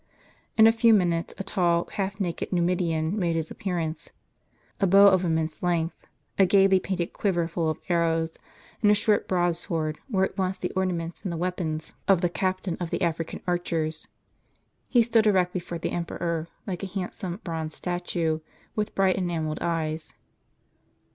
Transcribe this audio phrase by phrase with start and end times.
[0.57, 4.09] In a few minutes, a tall, half naked Numidian made his appear ance.
[4.79, 6.07] A bow of immense length,
[6.39, 8.31] a gaily painted quiver full of arrows,
[8.81, 12.21] and a short broad sword, were at once the orna ments and the weapons of
[12.21, 14.07] the captain of the African archers.
[14.89, 18.39] He stood erect before the emperor, like a handsome bronze statue,
[18.75, 20.15] with bright enamelled eyes.